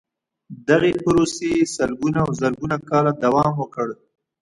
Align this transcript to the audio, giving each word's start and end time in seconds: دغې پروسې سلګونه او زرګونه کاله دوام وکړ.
دغې 0.67 0.91
پروسې 1.03 1.51
سلګونه 1.75 2.19
او 2.25 2.29
زرګونه 2.39 2.77
کاله 2.89 3.11
دوام 3.23 3.51
وکړ. 3.57 3.87